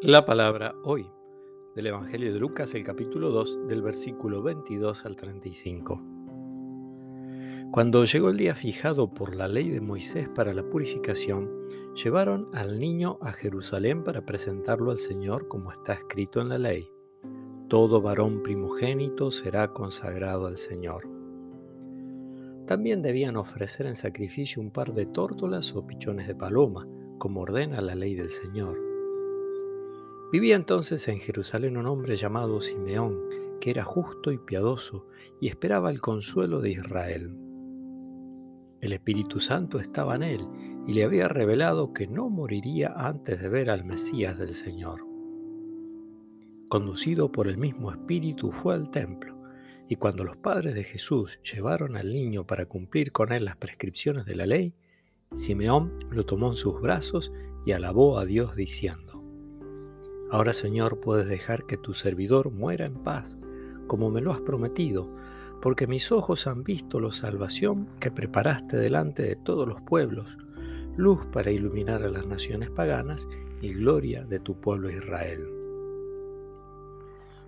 [0.00, 1.10] La palabra hoy
[1.74, 6.00] del Evangelio de Lucas, el capítulo 2, del versículo 22 al 35.
[7.72, 11.50] Cuando llegó el día fijado por la ley de Moisés para la purificación,
[12.00, 16.88] llevaron al niño a Jerusalén para presentarlo al Señor como está escrito en la ley.
[17.66, 21.08] Todo varón primogénito será consagrado al Señor.
[22.68, 26.86] También debían ofrecer en sacrificio un par de tórtolas o pichones de paloma,
[27.18, 28.87] como ordena la ley del Señor.
[30.30, 33.18] Vivía entonces en Jerusalén un hombre llamado Simeón,
[33.60, 35.06] que era justo y piadoso
[35.40, 37.34] y esperaba el consuelo de Israel.
[38.82, 40.46] El Espíritu Santo estaba en él
[40.86, 45.06] y le había revelado que no moriría antes de ver al Mesías del Señor.
[46.68, 49.34] Conducido por el mismo Espíritu fue al templo,
[49.88, 54.26] y cuando los padres de Jesús llevaron al niño para cumplir con él las prescripciones
[54.26, 54.74] de la ley,
[55.32, 57.32] Simeón lo tomó en sus brazos
[57.64, 59.07] y alabó a Dios diciendo,
[60.30, 63.38] Ahora Señor puedes dejar que tu servidor muera en paz,
[63.86, 65.06] como me lo has prometido,
[65.62, 70.36] porque mis ojos han visto la salvación que preparaste delante de todos los pueblos,
[70.96, 73.26] luz para iluminar a las naciones paganas
[73.62, 75.48] y gloria de tu pueblo Israel.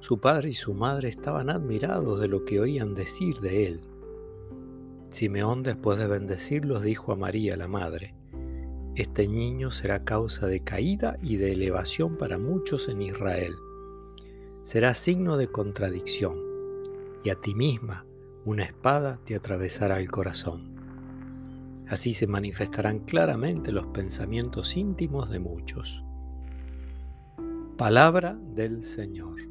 [0.01, 3.81] Su padre y su madre estaban admirados de lo que oían decir de él.
[5.11, 8.15] Simeón, después de bendecirlos, dijo a María, la madre,
[8.97, 13.55] este niño será causa de caída y de elevación para muchos en Israel.
[14.63, 16.37] Será signo de contradicción,
[17.25, 18.05] y a ti misma
[18.45, 20.75] una espada te atravesará el corazón.
[21.89, 26.05] Así se manifestarán claramente los pensamientos íntimos de muchos.
[27.77, 29.50] Palabra del Señor.